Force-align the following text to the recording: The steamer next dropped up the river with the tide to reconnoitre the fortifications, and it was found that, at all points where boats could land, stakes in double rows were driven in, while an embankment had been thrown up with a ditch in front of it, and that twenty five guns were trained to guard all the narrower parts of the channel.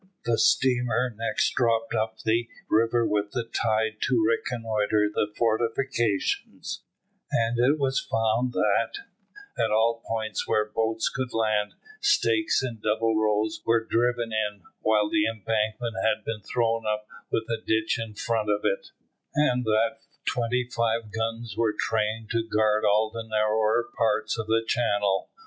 The 0.25 0.39
steamer 0.39 1.13
next 1.15 1.51
dropped 1.53 1.93
up 1.93 2.17
the 2.25 2.49
river 2.71 3.05
with 3.05 3.33
the 3.33 3.43
tide 3.43 3.97
to 4.09 4.25
reconnoitre 4.27 5.11
the 5.13 5.31
fortifications, 5.37 6.81
and 7.31 7.59
it 7.59 7.77
was 7.77 7.99
found 7.99 8.53
that, 8.53 8.93
at 9.59 9.69
all 9.69 10.01
points 10.07 10.47
where 10.47 10.65
boats 10.65 11.07
could 11.07 11.33
land, 11.35 11.73
stakes 11.99 12.63
in 12.63 12.79
double 12.81 13.15
rows 13.15 13.61
were 13.63 13.85
driven 13.85 14.33
in, 14.33 14.63
while 14.79 15.07
an 15.13 15.23
embankment 15.37 15.93
had 16.01 16.25
been 16.25 16.41
thrown 16.51 16.83
up 16.87 17.05
with 17.31 17.43
a 17.43 17.61
ditch 17.63 17.99
in 17.99 18.15
front 18.15 18.49
of 18.49 18.61
it, 18.63 18.87
and 19.35 19.65
that 19.65 19.97
twenty 20.25 20.67
five 20.67 21.11
guns 21.11 21.53
were 21.55 21.75
trained 21.77 22.31
to 22.31 22.41
guard 22.41 22.83
all 22.83 23.11
the 23.11 23.21
narrower 23.23 23.87
parts 23.95 24.35
of 24.39 24.47
the 24.47 24.63
channel. 24.67 25.29